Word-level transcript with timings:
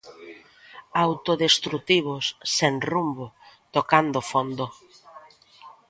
Autodestrutivos, 1.05 2.25
sen 2.57 2.75
rumbo, 2.89 3.25
tocando 3.75 4.19
fondo. 4.31 4.65